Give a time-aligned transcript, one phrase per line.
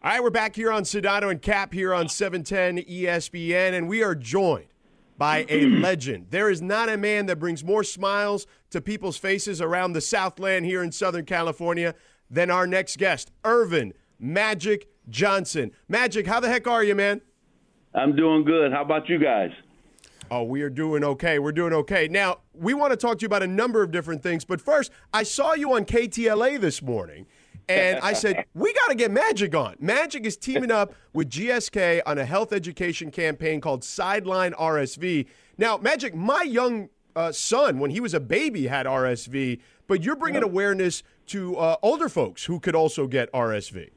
[0.00, 4.00] All right, we're back here on Sedano and Kap here on 710 ESPN, and we
[4.00, 4.68] are joined
[5.16, 6.28] by a legend.
[6.30, 10.66] There is not a man that brings more smiles to people's faces around the Southland
[10.66, 11.96] here in Southern California
[12.30, 15.72] than our next guest, Earvin Magic Johnson.
[15.88, 17.20] Magic, how the heck are you, man?
[17.92, 18.70] I'm doing good.
[18.70, 19.50] How about you guys?
[20.30, 21.40] Oh, we are doing okay.
[21.40, 22.06] We're doing okay.
[22.06, 24.92] Now, we want to talk to you about a number of different things, but first,
[25.12, 27.26] I saw you on KTLA this morning
[27.68, 29.76] and I said, we got to get Magic on.
[29.78, 35.26] Magic is teaming up with GSK on a health education campaign called Sideline RSV.
[35.56, 40.16] Now, Magic, my young uh, son, when he was a baby, had RSV, but you're
[40.16, 43.90] bringing awareness to uh, older folks who could also get RSV.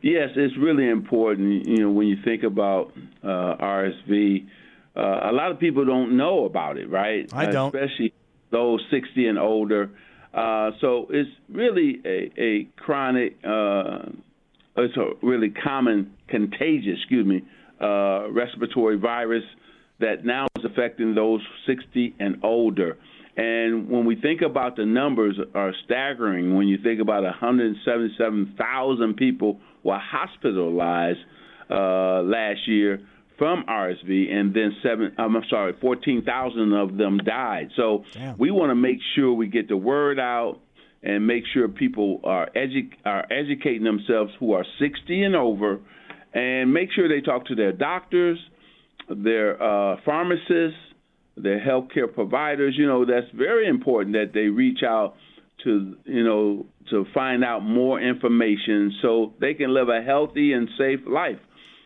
[0.00, 1.66] Yes, it's really important.
[1.66, 4.46] You know, when you think about uh, RSV,
[4.96, 7.30] uh, a lot of people don't know about it, right?
[7.32, 7.74] I don't.
[7.74, 8.12] Especially
[8.50, 9.90] those 60 and older.
[10.32, 14.08] Uh, so it's really a, a chronic, uh,
[14.76, 17.42] it's a really common contagious, excuse me,
[17.80, 19.44] uh, respiratory virus
[20.00, 22.96] that now is affecting those 60 and older.
[23.36, 26.54] And when we think about the numbers are staggering.
[26.54, 31.20] When you think about 177,000 people were hospitalized
[31.70, 33.00] uh, last year
[33.38, 35.14] from RSV, and then seven.
[35.18, 37.70] I'm sorry, 14,000 of them died.
[37.76, 38.38] So Damn.
[38.38, 40.60] we want to make sure we get the word out
[41.02, 45.80] and make sure people are edu- are educating themselves who are 60 and over,
[46.32, 48.38] and make sure they talk to their doctors,
[49.08, 50.78] their uh, pharmacists,
[51.36, 52.74] their healthcare providers.
[52.78, 55.16] You know, that's very important that they reach out
[55.64, 60.68] to you know to find out more information so they can live a healthy and
[60.78, 61.38] safe life.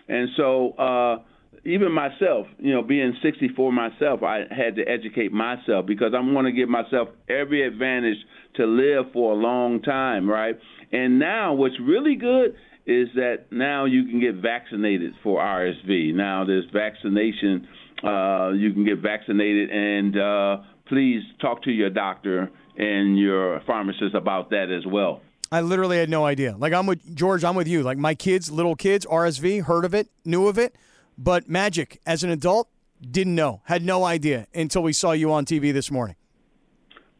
[0.08, 0.72] And so.
[0.72, 1.18] Uh,
[1.66, 6.46] even myself, you know, being 64 myself, I had to educate myself because I want
[6.46, 8.18] to give myself every advantage
[8.54, 10.56] to live for a long time, right?
[10.92, 12.54] And now, what's really good
[12.86, 16.14] is that now you can get vaccinated for RSV.
[16.14, 17.66] Now there's vaccination.
[18.02, 20.56] Uh, you can get vaccinated, and uh,
[20.88, 25.20] please talk to your doctor and your pharmacist about that as well.
[25.50, 26.56] I literally had no idea.
[26.56, 27.82] Like I'm with George, I'm with you.
[27.82, 30.76] Like my kids, little kids, RSV, heard of it, knew of it,
[31.18, 32.68] but Magic as an adult
[33.00, 36.16] didn't know, had no idea until we saw you on TV this morning.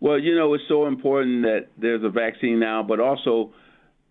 [0.01, 3.53] Well, you know, it's so important that there's a vaccine now, but also,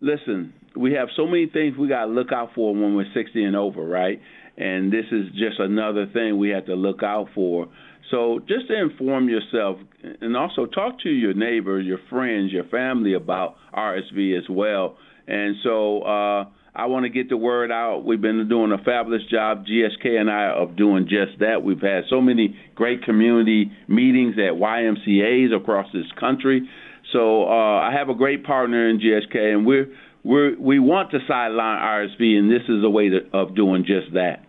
[0.02, 3.44] listen, we have so many things we got to look out for when we're 60
[3.44, 4.20] and over, right?
[4.58, 7.68] And this is just another thing we have to look out for.
[8.12, 9.80] So just inform yourself
[10.22, 14.98] and also talk to your neighbors, your friends, your family about RSV as well.
[15.28, 18.04] And so uh, I want to get the word out.
[18.04, 21.64] We've been doing a fabulous job, GSK and I, of doing just that.
[21.64, 26.70] We've had so many great community meetings at YMCA's across this country.
[27.14, 29.88] So uh, I have a great partner in GSK, and we're,
[30.26, 34.14] we're we want to sideline RSV, and this is a way to, of doing just
[34.14, 34.44] that.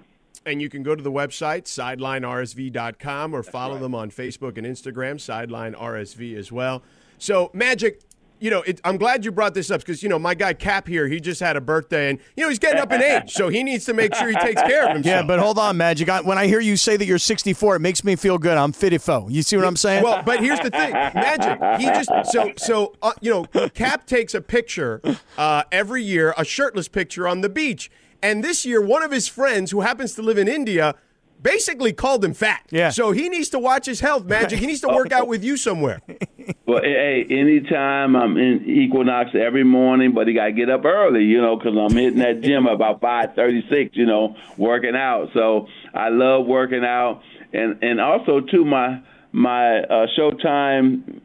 [0.44, 3.81] And you can go to the website, sidelinersv.com, or follow right.
[3.82, 6.82] them on Facebook and Instagram, Sideline RSV as well.
[7.19, 8.03] So, Magic,
[8.38, 10.86] you know, it, I'm glad you brought this up because, you know, my guy Kap
[10.86, 13.32] here, he just had a birthday and, you know, he's getting up in age.
[13.32, 15.22] So he needs to make sure he takes care of himself.
[15.22, 16.08] Yeah, but hold on, Magic.
[16.08, 18.58] I, when I hear you say that you're 64, it makes me feel good.
[18.58, 19.30] I'm fitifo.
[19.30, 20.02] You see what I'm saying?
[20.02, 21.58] Well, but here's the thing, Magic.
[21.80, 25.00] He just so so uh, you know, Kap takes a picture
[25.38, 27.91] uh, every year, a shirtless picture on the beach,
[28.22, 30.94] and this year, one of his friends who happens to live in India
[31.41, 32.66] basically called him fat.
[32.70, 32.91] Yeah.
[32.91, 34.58] So he needs to watch his health, Magic.
[34.58, 36.00] He needs to work out with you somewhere.
[36.67, 41.25] Well, hey, anytime I'm in Equinox every morning, but he got to get up early,
[41.25, 45.31] you know, because I'm hitting that gym about five thirty-six, you know, working out.
[45.33, 47.22] So I love working out,
[47.53, 49.01] and and also too my
[49.33, 51.21] my uh, Showtime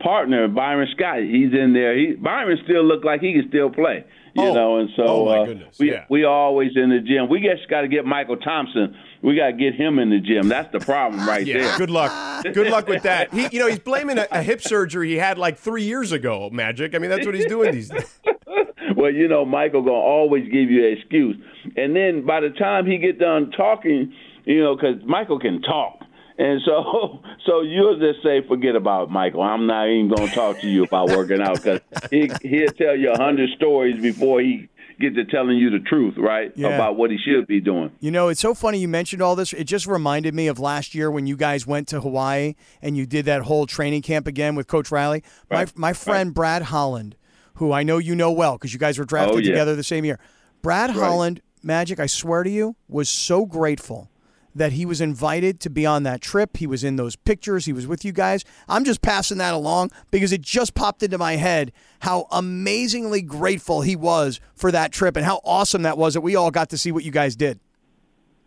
[0.00, 1.96] partner Byron Scott, he's in there.
[1.96, 4.04] He Byron still look like he can still play,
[4.34, 4.54] you Oh.
[4.54, 6.04] know, and so Oh, my uh, goodness, we yeah.
[6.08, 7.28] we always in the gym.
[7.28, 8.96] We just got to get Mychal Thompson.
[9.22, 10.48] We got to get him in the gym.
[10.48, 11.58] That's the problem right Yeah.
[11.58, 11.78] there.
[11.78, 12.44] Good luck.
[12.44, 13.32] Good luck with that.
[13.32, 16.50] He, you know, he's blaming a, a hip surgery he had like three years ago.
[16.52, 16.94] Magic.
[16.94, 18.20] I mean, that's what he's doing these days.
[18.96, 21.36] well, you know, Mychal gonna always give you an excuse,
[21.76, 24.12] and then by the time he get done talking,
[24.44, 26.00] you know, because Mychal can talk,
[26.38, 29.44] and so so you'll just say, forget about it, Mychal.
[29.44, 31.80] I'm not even gonna talk to you about working out because
[32.10, 34.68] he he'll tell you a hundred stories before he
[35.00, 36.70] get to telling you the truth, right, Yeah.
[36.70, 37.92] about what he should be doing.
[38.00, 39.52] You know, it's so funny you mentioned all this.
[39.52, 43.06] It just reminded me of last year when you guys went to Hawaii and you
[43.06, 45.22] did that whole training camp again with Coach Riley.
[45.50, 45.70] Right.
[45.76, 47.14] My my friend Brad Holland,
[47.54, 49.50] who I know you know well because you guys were oh, drafted Oh, yeah.
[49.52, 50.18] together the same year.
[50.62, 50.98] Brad Right.
[50.98, 54.10] Holland, Magic, I swear to you, was so grateful
[54.58, 56.56] that he was invited to be on that trip.
[56.56, 57.64] He was in those pictures.
[57.64, 58.44] He was with you guys.
[58.68, 63.80] I'm just passing that along because it just popped into my head how amazingly grateful
[63.82, 66.78] he was for that trip and how awesome that was that we all got to
[66.78, 67.58] see what you guys did.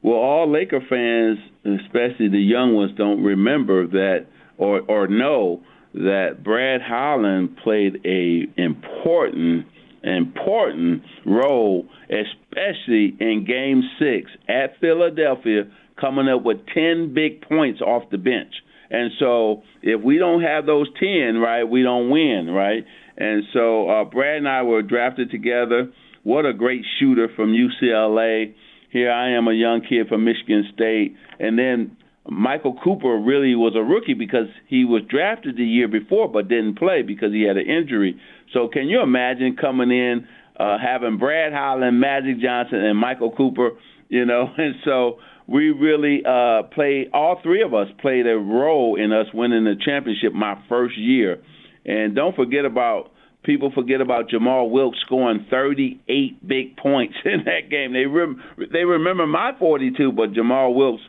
[0.02, 4.25] Well, all Laker fans, especially the young ones, don't remember that
[4.57, 5.62] or or know
[5.94, 9.66] that Brad Holland played a important
[10.04, 15.64] important role, especially in Game Six at Philadelphia,
[16.01, 18.53] coming up with ten big points off the bench.
[18.89, 22.83] And so, if we don't have those ten, right, we don't win, right?
[23.18, 25.92] And so, uh, Brad and I were drafted together.
[26.24, 28.53] What a great shooter from UCLA.
[28.92, 31.95] Here I am, a young kid from Michigan State, and then
[32.30, 36.77] Michael Cooper really was a rookie because he was drafted the year before but didn't
[36.77, 38.19] play because he had an injury.
[38.54, 40.27] So can you imagine coming in
[40.59, 43.71] uh, having Brad Holland, Magic Johnson, and Michael Cooper?
[44.09, 45.19] You know, and so
[45.51, 47.09] we really uh, played.
[47.13, 51.42] All three of us played a role in us winning the championship my first year.
[51.86, 53.12] And don't forget about
[53.44, 57.94] people forget about Jamal Wilkes scoring 38 big points in that game.
[57.94, 61.03] They rem- they remember my 42, but Jamal Wilkes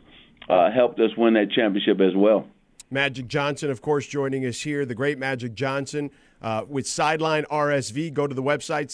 [0.49, 2.47] uh, helped us win that championship as well.
[2.89, 4.85] Magic Johnson, of course, joining us here.
[4.85, 6.11] The great Magic Johnson
[6.43, 8.13] uh, with Sideline RSV.
[8.13, 8.91] Go to the website,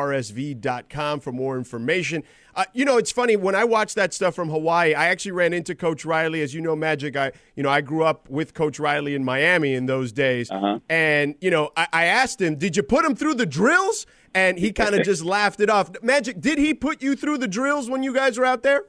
[0.00, 2.22] sidelinersv.com, for more information.
[2.54, 4.94] Uh, you know, it's funny when I watch that stuff from Hawaii.
[4.94, 7.14] I actually ran into Coach Riley, as you know, Magic.
[7.16, 10.78] I, you know, I grew up with Coach Riley in Miami in those days, Uh-huh.
[10.88, 14.58] and you know, I, I asked him, "Did you put him through the drills?" And
[14.58, 15.90] he kind of just laughed it off.
[16.02, 18.84] Magic, did he put you through the drills when you guys were out there?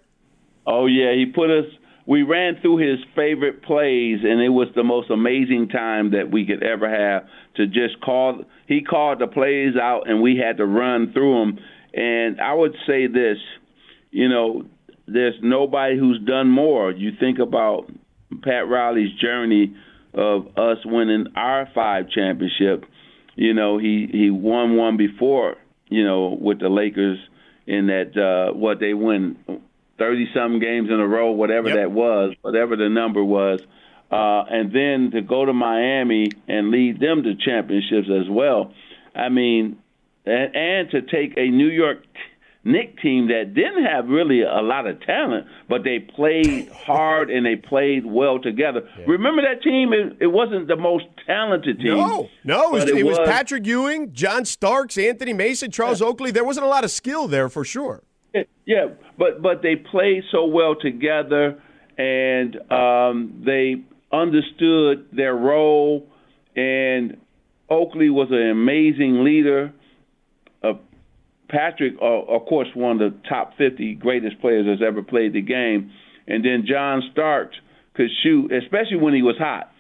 [0.66, 1.66] Oh yeah, he put us.
[2.08, 6.46] We ran through his favorite plays, and it was the most amazing time that we
[6.46, 7.28] could ever have
[7.58, 8.44] to just call.
[8.66, 11.60] He called the plays out, and we had to run through them.
[11.94, 13.38] And I would say this,
[14.12, 14.64] you know,
[15.06, 16.92] there's nobody who's done more.
[16.92, 17.92] You think about
[18.42, 19.76] Pat Riley's journey
[20.14, 22.86] of us winning our five championship.
[23.36, 25.58] You know, he he won one before.
[25.90, 27.20] You know, with the Lakers
[27.66, 29.38] in that uh, what they win
[29.98, 31.78] thirty something games in a row, whatever Yep.
[31.78, 33.60] that was, whatever the number was,
[34.12, 38.74] uh, and then to go to Miami and lead them to championships as well.
[39.16, 39.78] I mean,
[40.26, 42.04] and, and to take a New York
[42.64, 47.46] Knick team that didn't have really a lot of talent, but they played hard and
[47.46, 48.90] they played well together.
[49.08, 49.94] Remember that team?
[49.94, 51.96] It, it wasn't the most talented team.
[51.98, 56.32] No, no, it was, but it was Patrick Ewing, John Starks, Anthony Mason, Charles Oakley.
[56.32, 58.04] There wasn't a lot of skill there for sure.
[58.66, 58.88] Yeah,
[59.18, 61.62] but but they played so well together,
[61.98, 63.76] and um, they
[64.12, 66.08] understood their role.
[66.56, 67.18] And
[67.70, 69.74] Oakley was an amazing leader.
[70.64, 70.74] Uh,
[71.50, 75.42] Patrick, uh, of course, one of the top 50 greatest players that's ever played the
[75.42, 75.92] game.
[76.28, 77.56] And then John Starks
[77.94, 79.72] could shoot, especially when he was hot.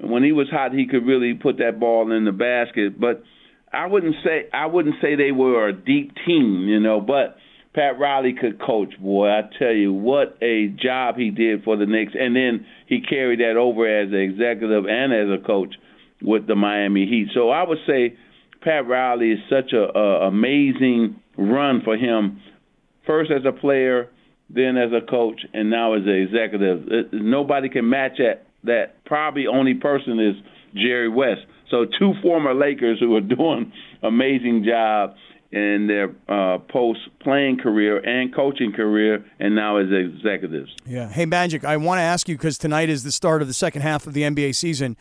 [0.00, 3.00] When he was hot, he could really put that ball in the basket.
[3.00, 3.22] But
[3.72, 7.00] I wouldn't say I wouldn't say they were a deep team, you know.
[7.00, 7.36] But
[7.74, 9.28] Pat Riley could coach, boy.
[9.28, 13.40] I tell you what a job he did for the Knicks, and then he carried
[13.40, 15.74] that over as an executive and as a coach
[16.22, 17.28] with the Miami Heat.
[17.34, 18.16] So I would say
[18.62, 22.40] Pat Riley is such a, a amazing run for him.
[23.06, 24.08] First as a player,
[24.50, 26.88] then as a coach, and now as an executive.
[26.88, 28.44] It- nobody can match that.
[28.64, 30.34] That probably only person is
[30.74, 31.42] Jerry West.
[31.70, 33.72] So two former Lakers who are doing
[34.02, 35.14] amazing job
[35.50, 40.70] in their uh, post playing career and coaching career, and now as executives.
[40.84, 41.08] Yeah.
[41.08, 43.82] Hey, Magic, I want to ask you because tonight is the start of the second
[43.82, 44.96] half of the NBA season.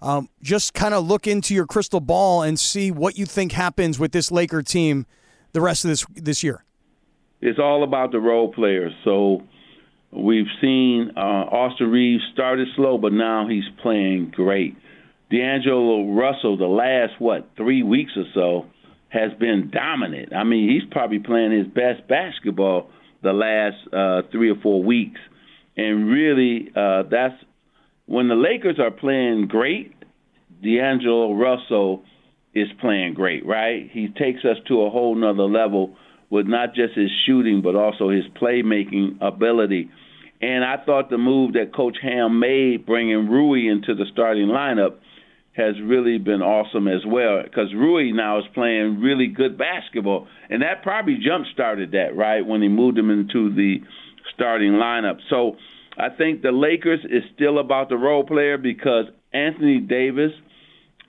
[0.00, 4.00] Um, just kind of look into your crystal ball and see what you think happens
[4.00, 5.06] with this Laker team
[5.52, 6.64] the rest of this this year.
[7.40, 8.92] it's all about the role players.
[9.04, 9.42] So
[10.10, 14.76] we've seen uh, Austin Reaves started slow, but now he's playing great.
[15.30, 18.66] D'Angelo Russell, the last what three weeks or so,
[19.12, 20.34] has been dominant.
[20.34, 22.90] I mean, he's probably playing his best basketball
[23.22, 25.20] the last uh, three or four weeks,
[25.76, 27.34] and really, uh, that's
[28.06, 29.94] when the Lakers are playing great.
[30.62, 32.04] D'Angelo Russell
[32.54, 33.88] is playing great, right?
[33.90, 35.96] He takes us to a whole nother level
[36.30, 39.90] with not just his shooting, but also his playmaking ability.
[40.40, 44.96] And I thought the move that Coach Ham made, bringing Rui into the starting lineup,
[45.54, 50.62] has really been awesome as well because Rui now is playing really good basketball, and
[50.62, 53.76] that probably jump started that right when he moved him into the
[54.34, 55.18] starting lineup.
[55.28, 55.56] So
[55.98, 60.32] I think the Lakers is still about the role player because Anthony Davis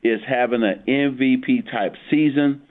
[0.04, 2.64] is having an MVP type season.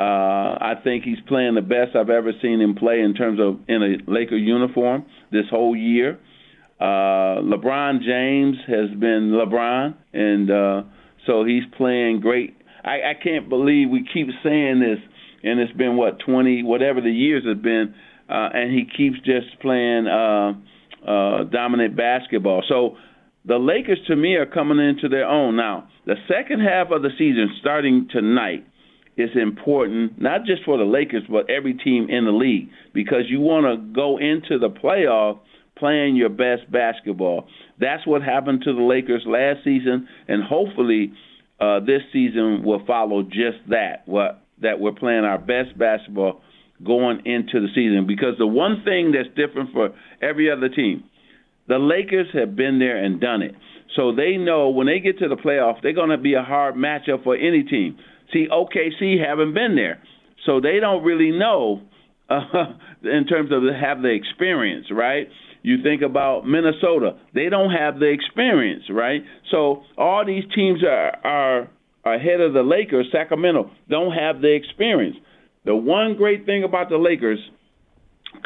[0.00, 3.58] Uh, I think he's playing the best I've ever seen him play in terms of
[3.68, 6.18] in a Laker uniform this whole year.
[6.80, 10.82] Uh, LeBron James has been LeBron, and uh,
[11.28, 12.56] so he's playing great.
[12.82, 14.98] I, I can't believe we keep saying this,
[15.44, 17.94] and it's been what 20, whatever the years have been,
[18.28, 20.54] uh, and he keeps just playing uh,
[21.06, 22.64] uh, dominant basketball.
[22.66, 22.96] So
[23.44, 25.88] the Lakers, to me, are coming into their own now.
[26.06, 28.64] The second half of the season, starting tonight,
[29.18, 33.40] is important not just for the Lakers but every team in the league because you
[33.40, 35.40] want to go into the playoff
[35.78, 37.46] playing your best basketball.
[37.80, 41.12] That's what happened to the Lakers last season, and hopefully
[41.60, 44.02] uh, this season will follow just that.
[44.06, 46.40] What that we're playing our best basketball
[46.84, 49.90] going into the season because the one thing that's different for
[50.22, 51.04] every other team,
[51.66, 53.54] the Lakers have been there and done it.
[53.96, 56.74] So they know when they get to the playoff, they're going to be a hard
[56.74, 57.98] matchup for any team.
[58.32, 60.02] See, OKC haven't been there,
[60.44, 61.82] so they don't really know
[62.28, 62.40] uh,
[63.02, 65.28] in terms of have the experience, right?
[65.68, 69.20] You think about Minnesota; they don't have the experience, right?
[69.50, 71.68] So all these teams are are
[72.06, 73.08] ahead of the Lakers.
[73.12, 75.18] Sacramento don't have the experience.
[75.66, 77.38] The one great thing about the Lakers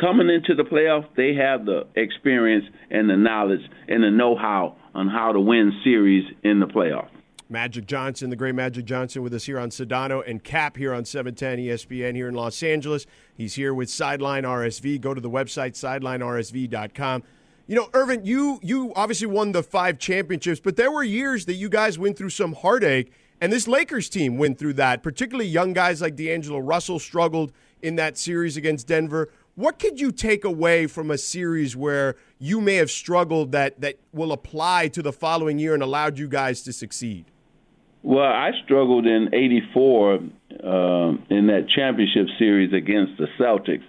[0.01, 5.07] coming into the playoffs, they have the experience and the knowledge and the know-how on
[5.07, 7.22] how to win series in the playoffs.
[7.53, 11.05] Magic Johnson, the great Magic Johnson, with us here on Sedano and Kap here on
[11.05, 13.07] 710 ESPN here in Los Angeles.
[13.35, 15.01] He's here with Sideline RSV.
[15.01, 17.23] Go to the website sidelinersv.com.
[17.69, 21.55] You know, Earvin, you you obviously won the five championships, but there were years that
[21.55, 25.03] you guys went through some heartache, and this Lakers team went through that.
[25.03, 29.29] Particularly young guys like D'Angelo Russell struggled in that series against Denver.
[29.55, 33.99] What could you take away from a series where you may have struggled that that
[34.13, 37.32] will apply to the following year and allowed you guys to succeed?
[38.03, 40.19] Well, I struggled in '84 uh,
[41.31, 43.85] in that championship series against the Celtics,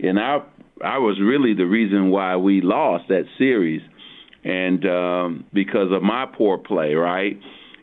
[0.00, 0.38] and I
[0.84, 3.80] I was really the reason why we lost that series,
[4.42, 7.38] and um, because of my poor play, right?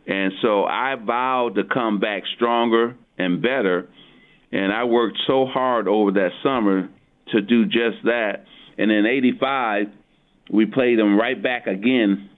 [0.06, 3.88] And so I vowed to come back stronger and better,
[4.52, 6.90] and I worked so hard over that summer
[7.32, 8.44] to do just that.
[8.78, 9.88] And in '85,
[10.52, 12.30] we played them right back again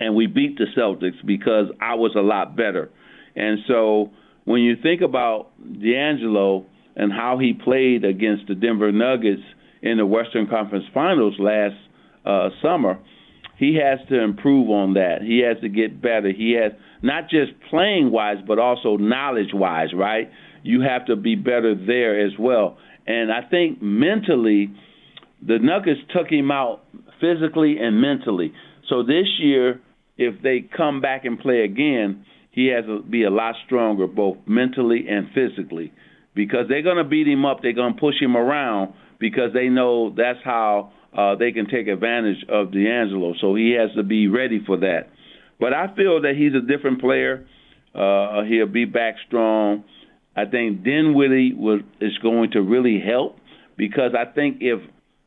[0.00, 2.90] and we beat the Celtics because I was a lot better.
[3.36, 4.10] And so
[4.44, 6.66] when you think about D'Angelo
[6.96, 9.42] and how he played against the Denver Nuggets
[9.82, 11.76] in the Western Conference Finals last
[12.24, 12.98] uh, summer,
[13.58, 15.18] he has to improve on that.
[15.20, 16.32] He has to get better.
[16.32, 20.30] He has not just playing wise, but also knowledge wise, right?
[20.62, 22.78] You have to be better there as well.
[23.06, 24.70] And I think mentally,
[25.46, 26.82] the Nuggets took him out
[27.20, 28.52] physically and mentally.
[28.88, 29.80] So this year,
[30.20, 34.36] if they come back and play again, he has to be a lot stronger, both
[34.46, 35.92] mentally and physically,
[36.34, 37.60] because they're going to beat him up.
[37.62, 41.88] They're going to push him around because they know that's how uh, they can take
[41.88, 43.32] advantage of D'Angelo.
[43.40, 45.08] So he has to be ready for that.
[45.58, 47.46] But I feel that he's a different player.
[47.94, 49.84] Uh, he'll be back strong.
[50.36, 53.36] I think Dinwiddie was is going to really help
[53.76, 54.80] because I think if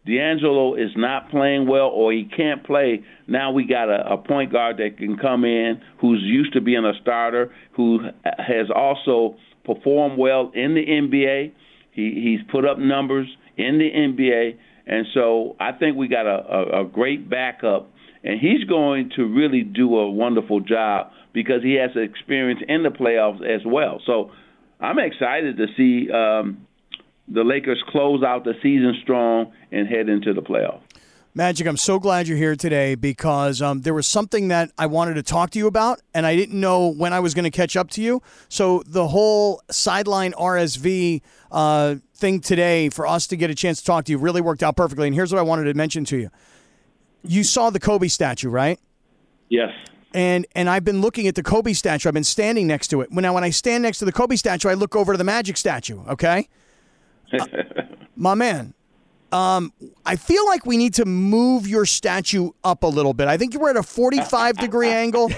[0.05, 4.51] D'Angelo is not playing well or he can't play, now we got a, a point
[4.51, 10.17] guard that can come in who's used to being a starter, who has also performed
[10.17, 11.53] well in the NBA.
[11.91, 14.57] He, he's put up numbers in the NBA,
[14.87, 17.89] and so I think we got a, a, a great backup,
[18.23, 22.89] and he's going to really do a wonderful job because he has experience in the
[22.89, 24.01] playoffs as well.
[24.05, 24.31] So
[24.79, 26.67] I'm excited to see um,
[27.27, 30.81] the Lakers close out the season strong and head into the playoffs.
[31.35, 35.15] Magic, I'm so glad you're here today because um, there was something that I wanted
[35.15, 37.75] to talk to you about, and I didn't know when I was going to catch
[37.75, 38.21] up to you.
[38.49, 43.85] So the whole sideline RSV uh, thing today for us to get a chance to
[43.85, 45.07] talk to you really worked out perfectly.
[45.07, 46.29] And here's what I wanted to mention to you:
[47.23, 48.79] you saw the Kobe statue, right?
[49.49, 49.71] Yes.
[50.13, 52.09] And and I've been looking at the Kobe statue.
[52.09, 53.11] I've been standing next to it.
[53.11, 55.57] Now, when I stand next to the Kobe statue, I look over to the Magic
[55.57, 55.99] statue.
[56.09, 56.47] Okay.
[58.15, 58.73] My man,
[59.31, 59.73] um,
[60.05, 63.27] I feel like we need to move your statue up a little bit.
[63.27, 65.31] I think you were at a 45 degree angle.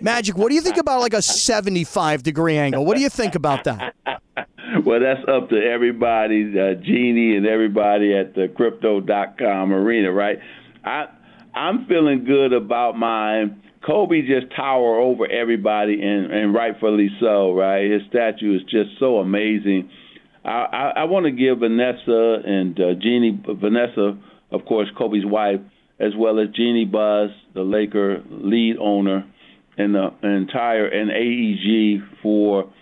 [0.00, 2.86] Magic, what do you think about like a 75 degree angle?
[2.86, 3.94] What do you think about that?
[4.86, 10.38] Well, that's up to everybody, uh, Jeanie and everybody at the crypto.com arena, right?
[10.82, 11.08] I
[11.54, 13.62] I'm feeling good about mine.
[13.84, 17.90] Kobe just tower over everybody, and, and rightfully so, right?
[17.90, 19.90] His statue is just so amazing.
[20.44, 24.18] I, I, I want to give Vanessa and uh, Jeanie, Vanessa,
[24.50, 25.60] of course, Kobe's wife,
[26.00, 29.24] as well as Jeanie Buss, the Laker lead owner,
[29.78, 32.72] and the entire and AEG for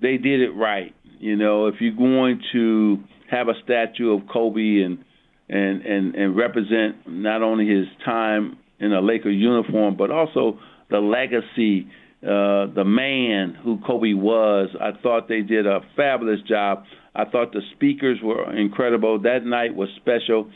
[0.00, 0.94] they did it right.
[1.18, 2.98] You know, if you're going to
[3.30, 5.04] have a statue of Kobe and
[5.48, 10.58] and and and represent not only his time in a Laker uniform, but also
[10.90, 11.88] the legacy,
[12.22, 14.68] uh, the man who Kobe was.
[14.80, 16.84] I thought they did a fabulous job.
[17.18, 19.18] I thought the speakers were incredible.
[19.18, 20.50] That night was special.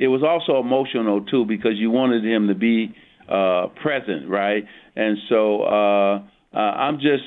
[0.00, 2.92] It was also emotional too because you wanted him to be
[3.28, 4.64] uh, present, right?
[4.96, 6.16] And so uh,
[6.52, 7.22] uh, I'm just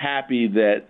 [0.00, 0.84] happy that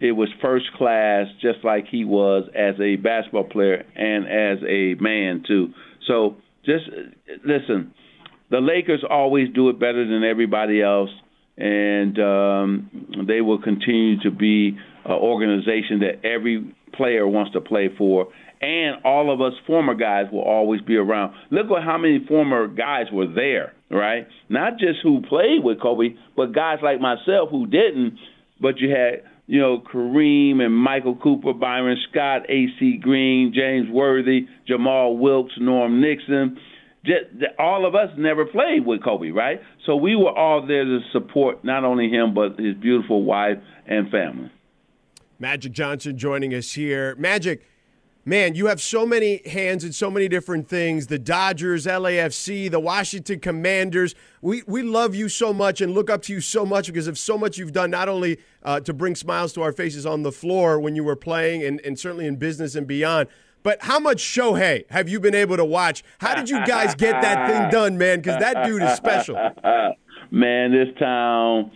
[0.00, 4.94] it was first class, just like he was as a basketball player and as a
[5.00, 5.68] man too.
[6.08, 6.84] So just
[7.44, 7.94] listen,
[8.50, 11.10] the Lakers always do it better than everybody else,
[11.56, 17.88] and um, they will continue to be an organization that every player wants to play
[17.96, 18.28] for.
[18.60, 21.34] And all of us former guys will always be around.
[21.50, 24.28] Look at how many former guys were there, right?
[24.48, 28.18] Not just who played with Kobe, but guys like myself who didn't.
[28.60, 32.98] But you had you know, Kareem and Michael Cooper, Byron Scott, A.C.
[33.02, 36.58] Green, James Worthy, Jamal Wilkes, Norm Nixon.
[37.04, 39.60] Just, all of us never played with Kobe, right?
[39.84, 44.08] So we were all there to support not only him, but his beautiful wife and
[44.10, 44.50] family.
[45.42, 47.16] Magic Johnson joining us here.
[47.16, 47.66] Magic,
[48.24, 52.78] man, you have so many hands in so many different things the Dodgers, LAFC, the
[52.78, 54.14] Washington Commanders.
[54.40, 57.18] We, we love you so much and look up to you so much because of
[57.18, 60.30] so much you've done, not only uh, to bring smiles to our faces on the
[60.30, 63.28] floor when you were playing and, and certainly in business and beyond.
[63.64, 66.04] But how much Shohei have you been able to watch?
[66.20, 68.20] How did you guys get that thing done, man?
[68.20, 69.34] Because that dude is special.
[70.30, 71.72] Man, this town,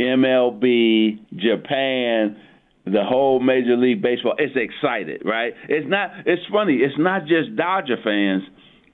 [0.00, 2.36] MLB, Japan,
[2.84, 4.34] the whole Major League Baseball.
[4.38, 5.54] It's excited, right?
[5.68, 6.10] It's not.
[6.26, 6.76] It's funny.
[6.76, 8.42] It's not just Dodger fans.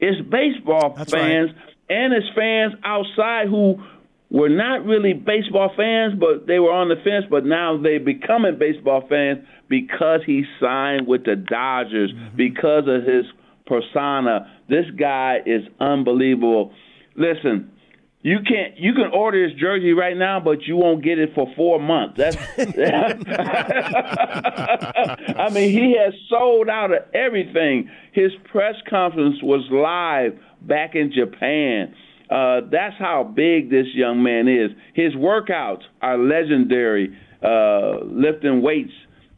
[0.00, 1.64] It's baseball That's fans right.
[1.88, 3.82] and it's fans outside who
[4.30, 7.24] were not really baseball fans, but they were on the fence.
[7.30, 12.36] But now they becoming baseball fans because he signed with the Dodgers Mm-hmm.
[12.36, 13.24] because of his
[13.66, 14.52] persona.
[14.68, 16.72] This guy is unbelievable.
[17.16, 17.70] Listen,
[18.26, 18.76] you can't.
[18.76, 22.16] You can order his jersey right now, but you won't get it for four months.
[22.16, 22.36] That's.
[25.38, 27.88] I mean, he has sold out of everything.
[28.12, 31.94] His press conference was live back in Japan.
[32.28, 34.72] Uh, that's how big this young man is.
[34.94, 37.16] His workouts are legendary.
[37.40, 38.90] Uh, lifting weights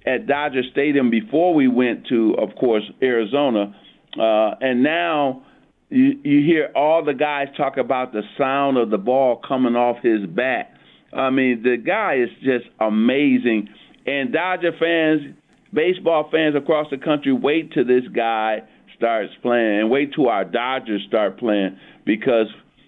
[0.07, 3.77] at Dodger Stadium before we went to, of course, Arizona,
[4.19, 5.43] uh, and now
[5.91, 9.97] you, you hear all the guys talk about the sound of the ball coming off
[10.03, 10.73] his bat.
[11.13, 13.69] I mean, the guy is just amazing.
[14.07, 15.35] And Dodger fans,
[15.73, 18.63] baseball fans across the country, wait till this guy
[18.97, 22.47] starts playing and wait till our Dodgers start playing because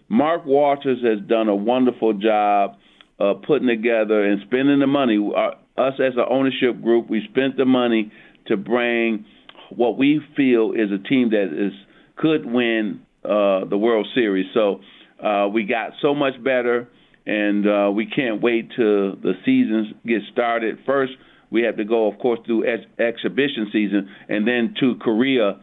[0.08, 2.76] Mark Walters has done a wonderful job
[3.18, 5.16] uh, putting together and spending the money.
[5.16, 8.10] Uh, us as an ownership group, we spent the money
[8.46, 9.24] to bring
[9.70, 11.72] what we feel is a team that is
[12.20, 14.46] could win uh, the World Series.
[14.52, 14.80] So
[15.24, 16.88] uh, we got so much better,
[17.26, 20.78] and uh, we can't wait till the seasons get started.
[20.84, 21.12] First,
[21.50, 25.60] we have to go, of course, through ex- exhibition season, and then to Korea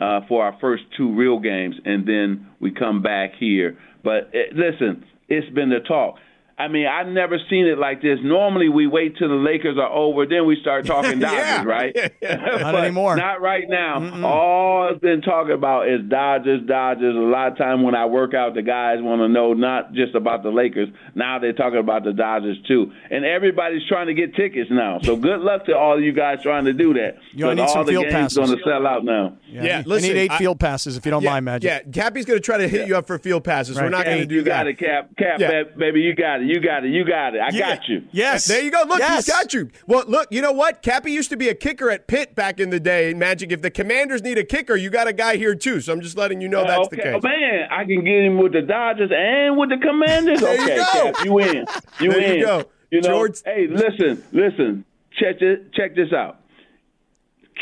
[0.00, 3.78] uh, for our first two real games, and then we come back here.
[4.02, 6.16] But uh, listen, it's been the talk.
[6.60, 8.18] I mean, I've never seen it like this.
[8.22, 11.64] Normally, we wait till the Lakers are over, then we start talking Dodgers, Yeah.
[11.64, 11.96] right?
[12.22, 13.16] Not anymore.
[13.16, 14.24] Not right now.
[14.26, 17.14] All I've been talking about is Dodgers, Dodgers.
[17.16, 20.14] A lot of time when I work out, the guys want to know not just
[20.14, 20.88] about the Lakers.
[21.14, 24.98] Now they're talking about the Dodgers too, and everybody's trying to get tickets now.
[25.02, 27.16] So good luck to all of you guys trying to do that.
[27.32, 28.36] You only need 'Cause some all the field games passes.
[28.38, 29.36] going to sell out now.
[29.48, 31.68] Yeah, I listen, need eight I- field passes if you don't yeah, mind, Magic.
[31.68, 33.76] Yeah, Cappy's going to try to hit you up for field passes.
[33.80, 34.66] We're not going to do you that.
[34.66, 35.16] You got it, Kap.
[35.16, 35.62] Kap, Yeah.
[35.76, 36.46] baby, you got it.
[36.50, 36.90] You got it.
[36.90, 37.38] You got it.
[37.38, 37.76] I Yeah.
[37.76, 38.02] got you.
[38.10, 38.46] Yes.
[38.46, 38.82] There you go.
[38.88, 39.24] Look, yes.
[39.26, 39.70] he's got you.
[39.86, 40.82] Well, look, you know what?
[40.82, 43.52] Cappy used to be a kicker at Pitt back in the day in Magic.
[43.52, 45.80] If the Commanders need a kicker, you got a guy here too.
[45.80, 46.96] So I'm just letting you know that's okay.
[46.96, 47.20] the case.
[47.24, 50.40] Oh, man, I can get him with the Dodgers and with the Commanders.
[50.50, 51.12] There you okay, go.
[51.12, 51.66] Kap, you win.
[52.00, 52.40] You There you win.
[52.44, 52.64] go.
[52.90, 54.84] You know, George- hey, listen, listen.
[55.18, 56.40] Check this, check this out.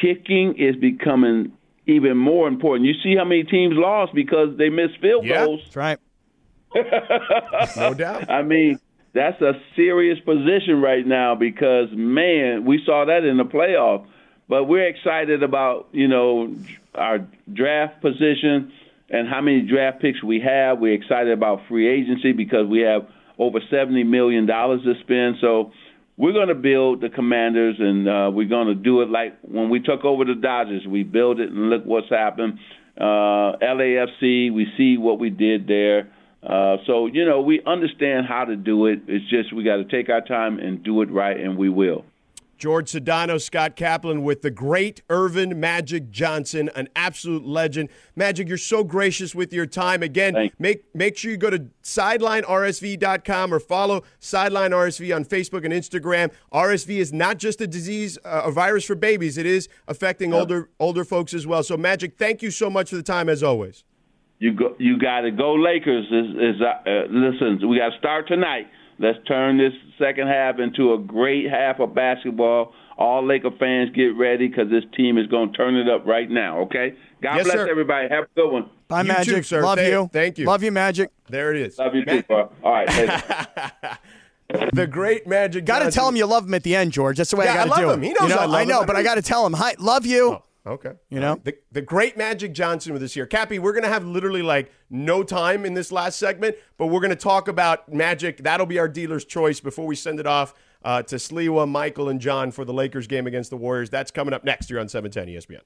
[0.01, 1.53] Kicking is becoming
[1.87, 2.87] even more important.
[2.87, 5.45] You see how many teams lost because they missed field Yeah.
[5.45, 5.61] goals.
[5.65, 5.99] That's right.
[6.75, 8.31] No doubt.
[8.31, 8.79] I mean,
[9.15, 14.07] that's a serious position right now because man, we saw that in the playoff.
[14.49, 16.55] But we're excited about you know
[16.95, 17.19] our
[17.53, 18.73] draft position.
[19.11, 20.79] and how many draft picks we have.
[20.79, 23.07] We're excited about free agency because we have
[23.39, 25.37] over $70 million to spend.
[25.41, 25.73] So
[26.17, 29.71] we're going to build the Commanders, and uh, we're going to do it like when
[29.71, 30.87] we took over the Dodgers.
[30.87, 32.59] We build it, and look what's happened.
[33.01, 36.11] Uh, LAFC, we see what we did there.
[36.49, 39.01] Uh, so you know, we understand how to do it.
[39.07, 42.05] It's just we got to take our time and do it right, and we will.
[42.59, 47.89] George Sedano, Scott Kaplan with the great Earvin Magic Johnson, an absolute legend.
[48.17, 50.03] Magic, you're so gracious with your time.
[50.03, 50.57] Again, Thanks.
[50.59, 56.33] make make sure you go to sidelinersv.com or follow Sideline RSV on Facebook and Instagram.
[56.53, 59.39] RSV is not just a disease, uh, a virus for babies.
[59.39, 61.63] It is affecting older older folks as well.
[61.63, 63.85] So, Magic, thank you so much for the time as always.
[64.41, 66.07] You go, you got to go Lakers.
[66.07, 68.67] Is, is uh, uh, listen, we got to start tonight.
[69.01, 72.73] Let's turn this second half into a great half of basketball.
[72.97, 76.29] All Laker fans get ready because this team is going to turn it up right
[76.29, 76.61] now.
[76.63, 76.95] Okay.
[77.23, 77.69] God Yes, bless sir.
[77.69, 78.09] everybody.
[78.09, 78.71] Have a good one.
[78.89, 79.45] Bye, You too, Magic.
[79.45, 79.63] sir.
[79.63, 80.11] Love Thank- you.
[80.13, 80.47] thank you.
[80.47, 81.11] Love you, Magic.
[81.29, 81.79] There it is.
[81.79, 82.53] Love you Ma- too, bro.
[82.65, 82.89] All right.
[82.89, 83.99] Later.
[84.73, 85.65] the great Magic.
[85.65, 87.19] Got to tell him you love him at the end, George.
[87.19, 87.97] That's the way Yeah, I got to I do love it.
[87.99, 88.03] him.
[88.03, 88.69] He knows you know, I love him.
[88.69, 90.93] know, I but I got to tell him, "Hi, love you." Okay.
[91.09, 91.41] You know?
[91.43, 93.27] The, the great Magic Johnson with us here.
[93.27, 97.01] Cappy, we're going to have literally like no time in this last segment, but we're
[97.01, 98.39] going to talk about Magic.
[98.39, 100.55] That'll be our dealer's choice before we send it off
[100.85, 103.89] uh, to Sliwa, Mychal, and John for the Lakers game against the Warriors.
[103.89, 105.63] That's coming up next here on E 710 ESPN.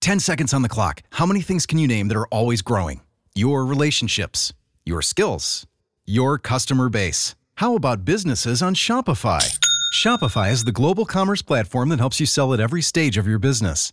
[0.00, 1.02] 10 seconds on the clock.
[1.12, 3.00] How many things can you name that are always growing?
[3.34, 4.52] Your relationships,
[4.84, 5.66] your skills,
[6.04, 7.34] your customer base.
[7.56, 9.58] How about businesses on Shopify?
[9.94, 13.38] Shopify is the global commerce platform that helps you sell at every stage of your
[13.38, 13.92] business.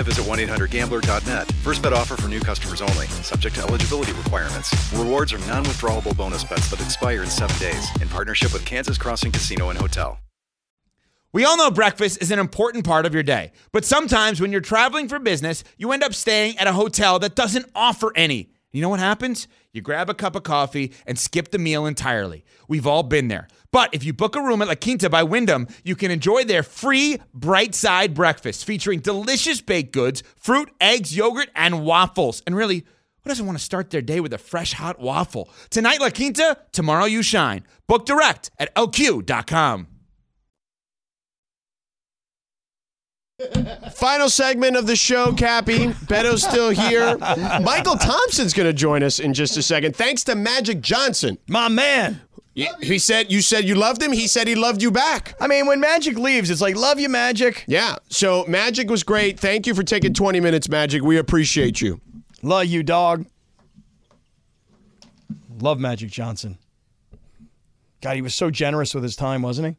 [0.03, 1.51] visit 1-800-GAMBLER.net.
[1.63, 3.07] First bet offer for new customers only.
[3.23, 4.73] Subject to eligibility requirements.
[4.93, 7.89] Rewards are non-withdrawable bonus bets that expire in seven days.
[8.01, 10.19] In partnership with Kansas Crossing Casino and Hotel.
[11.33, 14.59] We all know breakfast is an important part of your day, but sometimes when you're
[14.59, 18.51] traveling for business, you end up staying at a hotel that doesn't offer any.
[18.73, 19.47] You know what happens?
[19.71, 22.43] You grab a cup of coffee and skip the meal entirely.
[22.67, 23.47] We've all been there.
[23.71, 26.63] But if you book a room at La Quinta by Wyndham, you can enjoy their
[26.63, 32.43] free bright side breakfast featuring delicious baked goods, fruit, eggs, yogurt, and waffles.
[32.45, 32.79] And really,
[33.23, 35.49] who doesn't want to start their day with a fresh hot waffle?
[35.69, 37.63] Tonight, La Quinta, tomorrow, you shine.
[37.87, 39.87] Book direct at lq.com.
[43.93, 45.87] Final segment of the show, Cappy.
[46.07, 47.17] Beto's still here.
[47.17, 49.95] Mychal Thompson's going to join us in just a second.
[49.95, 51.37] Thanks to Magic Johnson.
[51.47, 52.21] My man.
[52.53, 54.11] He- He said you said you loved him.
[54.11, 55.35] He said he loved you back.
[55.39, 57.63] I mean, when Magic leaves, it's like, love you, Magic.
[57.67, 57.95] Yeah.
[58.09, 59.39] So Magic was great.
[59.39, 61.01] Thank you for taking 20 minutes, Magic.
[61.01, 62.01] We appreciate you.
[62.43, 63.25] Love you, dog.
[65.59, 66.57] Love Magic Johnson.
[68.01, 69.77] God, he was so generous with his time, wasn't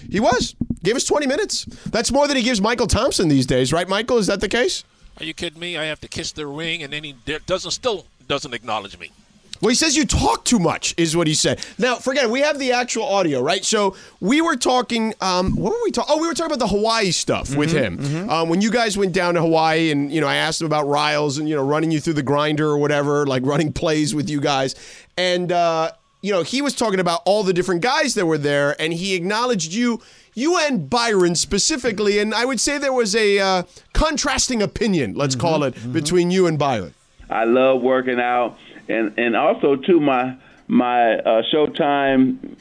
[0.00, 0.06] he?
[0.10, 0.54] He was.
[0.82, 1.64] Gave us 20 minutes.
[1.86, 4.18] That's more than he gives Mychal Thompson these days, right, Mychal?
[4.18, 4.84] Is that the case?
[5.18, 5.76] Are you kidding me?
[5.78, 7.14] I have to kiss their ring, and then he
[7.46, 9.12] doesn't still doesn't acknowledge me.
[9.60, 11.60] Well, he says you talk too much, is what he said.
[11.78, 12.30] Now, forget it.
[12.30, 13.64] We have the actual audio, right?
[13.64, 15.14] So we were talking.
[15.20, 16.14] Um, what were we talking?
[16.16, 18.30] Oh, we were talking about the Hawaii stuff with him.
[18.30, 20.86] Um, when you guys went down to Hawaii, and you know, I asked him about
[20.86, 24.30] Riles and you know, running you through the grinder or whatever, like running plays with
[24.30, 24.74] you guys,
[25.18, 25.90] and uh,
[26.22, 29.14] you know, he was talking about all the different guys that were there, and he
[29.14, 30.00] acknowledged you.
[30.32, 35.34] You and Byron specifically, and I would say there was a uh, contrasting opinion, let's
[35.34, 36.94] call it, between you and Byron.
[37.28, 38.56] I love working out,
[38.90, 40.36] and and also too my
[40.68, 42.56] my uh, Showtime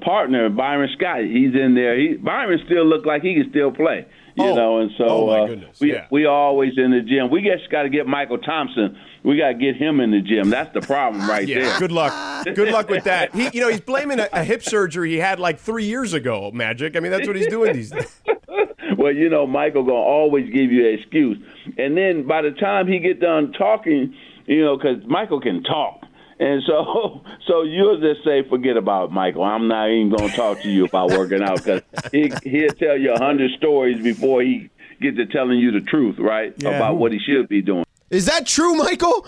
[0.00, 1.20] partner Byron Scott.
[1.24, 1.98] He's in there.
[1.98, 4.06] He Byron still look like he can still play.
[4.36, 4.54] You Oh.
[4.54, 5.80] know, and so Oh, my uh, goodness.
[5.80, 6.06] we Yeah.
[6.10, 7.28] we always in the gym.
[7.30, 8.96] We just got to get Mychal Thompson.
[9.24, 10.48] We got to get him in the gym.
[10.50, 11.78] That's the problem right Yeah, there.
[11.80, 12.44] good luck.
[12.54, 13.34] Good luck with that.
[13.34, 16.52] He, you know, he's blaming a, a hip surgery he had like three years ago.
[16.54, 16.96] Magic.
[16.96, 18.20] I mean, that's what he's doing these days.
[18.96, 21.38] well, you know, Mychal gonna always give you an excuse,
[21.76, 24.14] and then by the time he get done talking,
[24.48, 26.02] you know, because Mychal can talk,
[26.40, 29.46] and so so you'll just say, forget about Mychal.
[29.46, 31.82] I'm not even gonna talk to you about working out because
[32.12, 36.18] he he'll tell you a hundred stories before he gets to telling you the truth,
[36.18, 36.70] right, Yeah.
[36.70, 37.84] about what he should be doing.
[38.10, 39.26] Is that true, Mychal?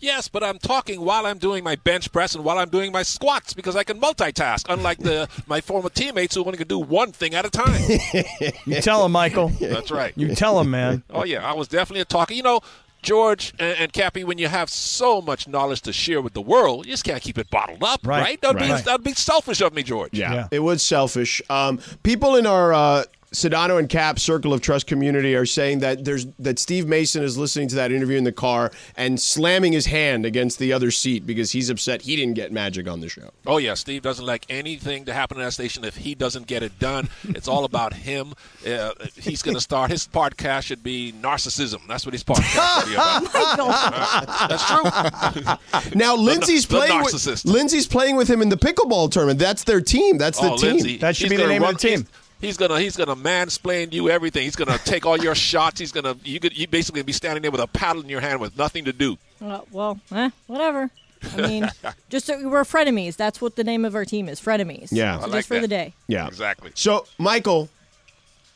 [0.00, 3.02] Yes, but I'm talking while I'm doing my bench press and while I'm doing my
[3.02, 7.12] squats because I can multitask, unlike the my former teammates who only can do one
[7.12, 7.80] thing at a time.
[8.66, 9.48] You tell him, Michael.
[9.60, 10.12] That's right.
[10.16, 11.04] You tell him, man.
[11.10, 12.34] Oh yeah, I was definitely a talker.
[12.34, 12.60] You know,
[13.04, 16.86] George and, and Cappy, when you have so much knowledge to share with the world,
[16.86, 18.20] you just can't keep it bottled up, Right.
[18.20, 18.40] right?
[18.40, 18.78] That'd, Right.
[18.78, 20.10] Be, that'd be selfish of me, George.
[20.12, 20.48] Yeah.
[20.50, 21.40] It was selfish.
[21.48, 23.04] Um, people in our uh,
[23.34, 27.36] Sedano and Kap Circle of Trust community are saying that there's that Steve Mason is
[27.36, 31.26] listening to that interview in the car and slamming his hand against the other seat
[31.26, 33.30] because he's upset he didn't get Magic on the show.
[33.46, 36.62] Oh yeah, Steve doesn't like anything to happen in that station if he doesn't get
[36.62, 37.08] it done.
[37.24, 38.34] It's all about him.
[38.66, 41.86] Uh, he's going to start his podcast should be narcissism.
[41.88, 43.24] That's what his podcast should be about.
[44.48, 45.94] That's true.
[45.94, 47.44] Now Lindsay's the playing with.
[47.44, 49.38] Lindsay's playing with him in the pickleball tournament.
[49.38, 50.18] That's their team.
[50.18, 50.70] That's the oh, team.
[50.76, 52.06] Lindsay, That should be the gonna name of the team.
[52.44, 54.42] He's, he's gonna he's gonna mansplain you everything.
[54.42, 55.80] He's gonna take all your shots.
[55.80, 58.40] He's gonna you could you basically be standing there with a paddle in your hand
[58.40, 59.16] with nothing to do.
[59.42, 60.90] Uh, well, eh, whatever.
[61.32, 61.70] I mean,
[62.10, 63.16] just so we're frenemies.
[63.16, 64.40] That's what the name of our team is.
[64.40, 64.88] Frenemies.
[64.92, 65.18] Yeah.
[65.18, 65.60] So I just like for that.
[65.62, 65.94] the day.
[66.06, 66.26] Yeah.
[66.26, 66.72] Exactly.
[66.74, 67.68] So, Mychal,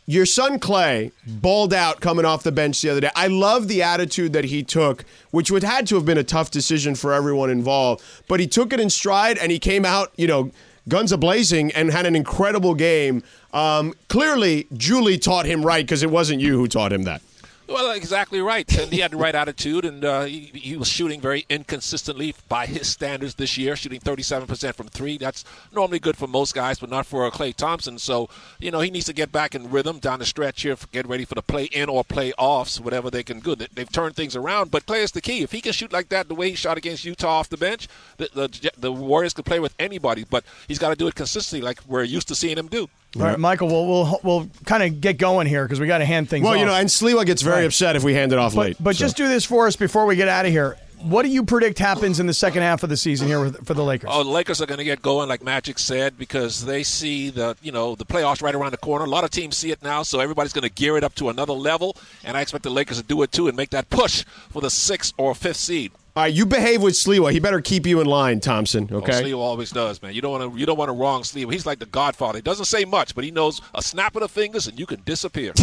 [0.06, 3.10] your son Klay balled out coming off the bench the other day.
[3.14, 6.50] I love the attitude that he took, which would had to have been a tough
[6.50, 10.26] decision for everyone involved, but he took it in stride and he came out, you
[10.26, 10.50] know,
[10.88, 13.22] guns a blazing and had an incredible game.
[13.52, 17.22] Um, clearly, Julie taught him right because it wasn't you who taught him that.
[17.68, 18.66] Well, exactly right.
[18.78, 22.64] And he had the right attitude, and uh, he, he was shooting very inconsistently by
[22.64, 25.18] his standards this year, shooting 37% from three.
[25.18, 27.98] That's normally good for most guys, but not for Klay Thompson.
[27.98, 31.06] So, you know, he needs to get back in rhythm down the stretch here, get
[31.06, 33.54] ready for the play in or play offs, whatever they can do.
[33.54, 35.42] They- They've turned things around, but Klay is the key.
[35.42, 37.86] If he can shoot like that, the way he shot against Utah off the bench,
[38.16, 41.64] the, the, the Warriors could play with anybody, but he's got to do it consistently
[41.64, 42.88] like we're used to seeing him do.
[43.16, 46.04] All right, Mychal, we'll we'll, we'll kind of get going here because we got to
[46.04, 46.58] hand things Well, off.
[46.60, 47.64] you know, and Sliwa gets very Right.
[47.66, 48.76] upset if we hand it off but late.
[48.80, 49.00] but so.
[49.00, 50.76] just do this for us before we get out of here.
[51.00, 53.72] What do you predict happens in the second half of the season here with, for
[53.72, 54.10] the Lakers?
[54.12, 57.56] Oh, the Lakers are going to get going, like Magic said, because they see the
[57.62, 59.04] you know the playoffs right around the corner.
[59.04, 61.28] A lot of teams see it now, so everybody's going to gear it up to
[61.30, 64.24] another level, and I expect the Lakers to do it too and make that push
[64.50, 65.92] for the sixth or fifth seed.
[66.18, 67.30] All right, you behave with Sliwa.
[67.30, 68.88] He better keep you in line, Thompson.
[68.90, 69.22] Oh, Okay.
[69.22, 70.14] Sliwa always does, man.
[70.14, 71.52] You don't want to you don't want to wrong Sliwa.
[71.52, 72.38] He's like the Godfather.
[72.38, 75.00] He doesn't say much, but he knows a snap of the fingers and you can
[75.04, 75.52] disappear.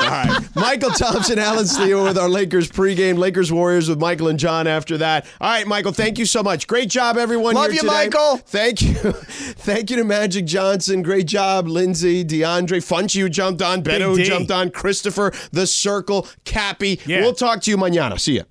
[0.00, 0.42] All right.
[0.56, 3.18] Mychal Thompson, Alan Sliwa with our Lakers pregame.
[3.18, 5.26] Lakers Warriors with Mychal and John after that.
[5.40, 6.66] All right, Mychal, thank you so much.
[6.66, 7.54] Great job, everyone.
[7.54, 8.08] Love here you, today.
[8.08, 8.40] Mychal.
[8.40, 8.94] Thank you.
[9.12, 11.02] thank you to Magic Johnson.
[11.02, 16.26] Great job, Lindsay, DeAndre, Funchi who jumped on, Beto who jumped on, Christopher, The Circle,
[16.44, 16.98] Cappy.
[17.06, 17.20] Yeah.
[17.20, 18.18] We'll talk to you mañana.
[18.18, 18.42] See ya.